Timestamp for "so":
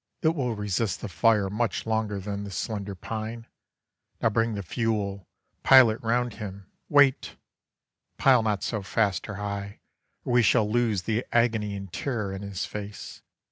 8.63-8.81